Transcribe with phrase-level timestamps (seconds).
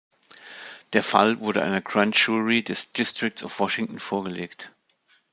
[0.93, 4.71] Der Fall wurde einer Grand Jury des Districts of Washington vorgelegt.